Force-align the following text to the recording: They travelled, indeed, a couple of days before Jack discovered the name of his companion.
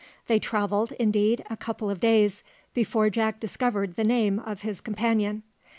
They 0.25 0.39
travelled, 0.39 0.93
indeed, 0.93 1.45
a 1.47 1.55
couple 1.55 1.91
of 1.91 1.99
days 1.99 2.43
before 2.73 3.11
Jack 3.11 3.39
discovered 3.39 3.97
the 3.97 4.03
name 4.03 4.39
of 4.39 4.63
his 4.63 4.81
companion. 4.81 5.43